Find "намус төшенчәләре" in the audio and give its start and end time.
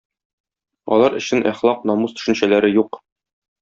1.93-2.77